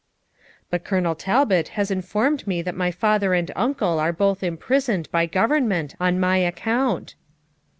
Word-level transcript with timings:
'But 0.71 0.83
Colonel 0.83 1.13
Talbot 1.13 1.67
has 1.77 1.91
informed 1.91 2.47
me 2.47 2.63
that 2.63 2.73
my 2.75 2.89
father 2.89 3.35
and 3.35 3.51
uncle 3.55 3.99
are 3.99 4.11
both 4.11 4.41
imprisoned 4.41 5.07
by 5.11 5.27
government 5.27 5.93
on 6.01 6.19
my 6.19 6.37
account.' 6.37 7.13